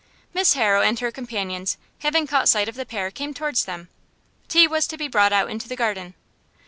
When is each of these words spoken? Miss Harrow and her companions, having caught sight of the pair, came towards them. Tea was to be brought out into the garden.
Miss 0.33 0.53
Harrow 0.55 0.81
and 0.81 0.97
her 0.99 1.11
companions, 1.11 1.77
having 1.99 2.25
caught 2.25 2.49
sight 2.49 2.67
of 2.67 2.73
the 2.73 2.87
pair, 2.87 3.11
came 3.11 3.35
towards 3.35 3.65
them. 3.65 3.87
Tea 4.47 4.67
was 4.67 4.87
to 4.87 4.97
be 4.97 5.07
brought 5.07 5.31
out 5.31 5.51
into 5.51 5.69
the 5.69 5.75
garden. 5.75 6.15